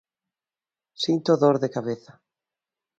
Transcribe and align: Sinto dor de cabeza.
Sinto 1.03 1.31
dor 1.41 1.55
de 1.63 1.69
cabeza. 1.75 2.13